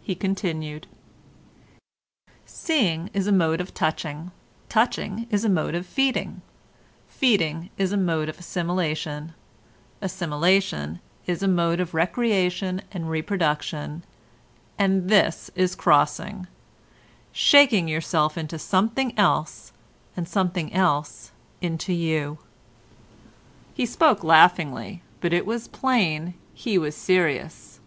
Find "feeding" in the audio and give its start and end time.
5.86-6.40, 7.06-7.68